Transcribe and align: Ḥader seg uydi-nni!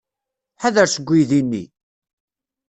Ḥader 0.61 0.87
seg 0.89 1.07
uydi-nni! 1.13 1.63